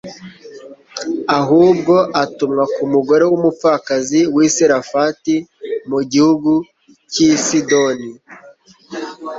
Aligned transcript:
ahubwo 1.39 1.95
atumwa 2.23 2.63
ku 2.73 2.83
mugore 2.93 3.23
w'umupfakazi 3.29 4.19
w'i 4.35 4.49
Serefati 4.57 5.35
mu 5.89 5.99
gihugu 6.11 6.51
cy'i 7.11 7.31
Sidoni. 7.45 8.09